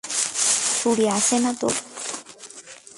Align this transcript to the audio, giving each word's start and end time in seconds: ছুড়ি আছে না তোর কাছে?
ছুড়ি 0.77 1.05
আছে 1.09 1.35
না 1.39 1.51
তোর 1.53 1.75
কাছে? 1.77 2.13